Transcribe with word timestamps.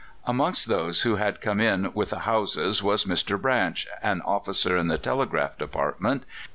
Amongst 0.25 0.67
those 0.67 1.03
who 1.03 1.17
had 1.17 1.41
come 1.41 1.59
in 1.59 1.93
with 1.93 2.09
the 2.09 2.21
Hausas 2.21 2.81
was 2.81 3.05
Mr. 3.05 3.39
Branch, 3.39 3.87
an 4.01 4.23
officer 4.23 4.75
in 4.75 4.87
the 4.87 4.97
telegraph 4.97 5.59
department. 5.59 6.23